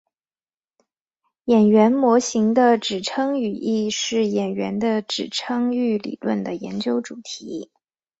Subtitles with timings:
[1.45, 7.69] 演员模型的指称语义是演员的指称域理论的研究主题。